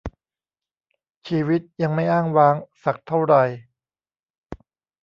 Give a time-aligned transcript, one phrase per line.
[1.27, 3.35] ชีวิตยังไม่อ้างว้าง สักเท่าไร